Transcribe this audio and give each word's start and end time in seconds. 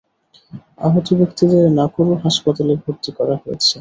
আহত 0.79 1.07
ব্যক্তিদের 1.19 1.63
নাকুরু 1.77 2.13
হাসপাতালে 2.23 2.73
ভর্তি 2.83 3.09
করা 3.17 3.35
হয়েছে। 3.37 3.69